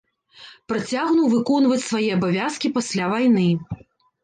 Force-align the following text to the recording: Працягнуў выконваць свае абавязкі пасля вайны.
Працягнуў 0.71 1.27
выконваць 1.35 1.79
свае 1.89 2.09
абавязкі 2.17 2.73
пасля 2.81 3.13
вайны. 3.15 3.49